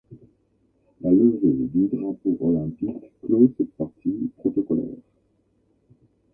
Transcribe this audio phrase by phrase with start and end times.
[1.01, 4.97] La levée du drapeau olympique clôt cette partie protocolaire.